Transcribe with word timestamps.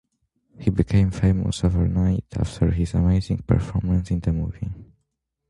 He 0.59 0.71
became 0.71 1.11
famous 1.11 1.63
overnight 1.63 2.25
after 2.35 2.71
his 2.71 2.95
amazing 2.95 3.43
performance 3.43 4.09
in 4.09 4.19
the 4.19 4.33
movie. 4.33 4.71